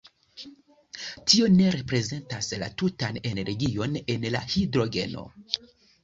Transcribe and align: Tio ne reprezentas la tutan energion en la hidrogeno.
Tio 1.33 1.49
ne 1.57 1.67
reprezentas 1.75 2.49
la 2.63 2.69
tutan 2.83 3.19
energion 3.33 3.99
en 4.15 4.25
la 4.37 4.41
hidrogeno. 4.55 5.27